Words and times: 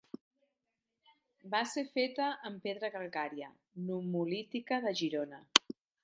Va 1.55 1.59
ser 1.73 1.83
feta 1.97 2.29
amb 2.49 2.65
pedra 2.67 2.89
calcària 2.95 3.49
nummulítica 3.91 4.81
de 4.87 4.95
Girona. 5.03 5.43